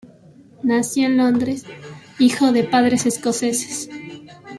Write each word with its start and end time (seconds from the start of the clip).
Nació 0.63 1.05
en 1.05 1.17
Londres, 1.17 1.63
hijo 2.17 2.51
de 2.51 2.63
padres 2.63 3.05
escoceses. 3.05 3.87